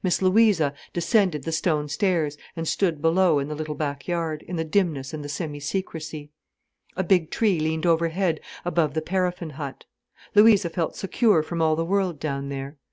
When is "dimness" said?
4.62-5.12